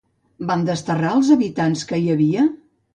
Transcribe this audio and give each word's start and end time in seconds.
Van 0.51 0.63
desterrar 0.69 1.13
els 1.19 1.31
habitants 1.37 1.87
qui 1.93 2.03
hi 2.05 2.13
havia? 2.19 2.53